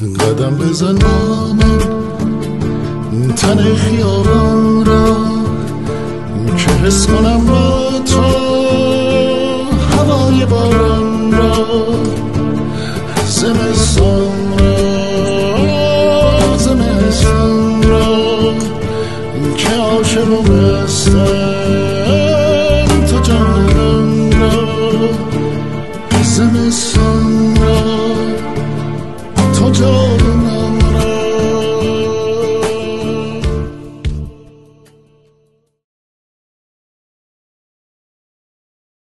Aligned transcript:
قدم 0.00 0.56
بزن 0.56 0.94
با 0.94 1.52
من. 1.52 1.78
تن 3.34 3.74
خیابان 3.74 4.84
را 4.84 5.16
که 6.56 6.70
حس 6.70 7.06
کنم 7.06 7.46
با 7.46 7.90
تو. 7.98 8.22
هوای 9.90 10.46
باران 10.46 11.32
را 11.32 11.66
زمستان 13.26 14.58
را 14.58 16.56
زمستان 16.56 17.82
را 17.82 18.54
که 19.56 19.68
عاشق 19.68 20.30
و 20.30 20.86
تو 23.06 23.20
جانم 23.20 24.30
را. 24.40 24.60
زمستان 26.22 27.19
را 29.70 29.76
تو 29.76 29.80
جانم 29.80 30.59